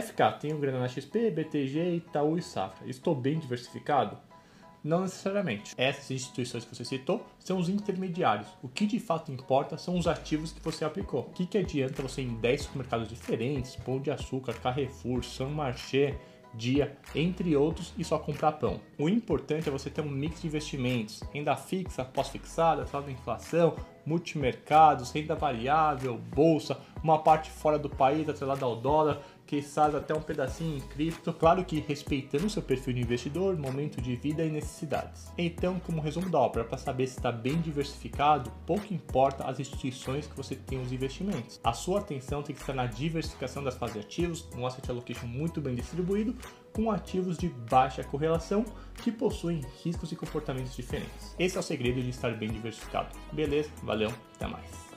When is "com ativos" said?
46.74-47.38